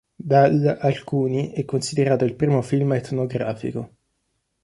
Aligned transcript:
Dal 0.15 0.79
alcuni 0.81 1.51
è 1.51 1.63
considerato 1.63 2.25
il 2.25 2.33
primo 2.33 2.63
film 2.63 2.93
etnografico. 2.93 3.97